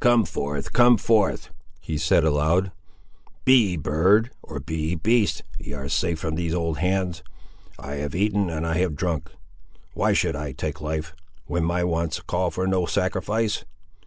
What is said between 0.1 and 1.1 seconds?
forth, come